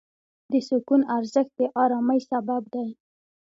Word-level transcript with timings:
د 0.51 0.53
سکون 0.67 1.01
ارزښت 1.17 1.51
د 1.59 1.61
آرامۍ 1.83 2.19
سبب 2.29 2.63
دی. 2.73 2.87